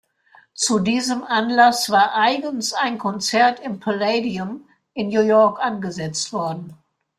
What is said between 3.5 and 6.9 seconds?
im „Palladium“ in New York angesetzt worden.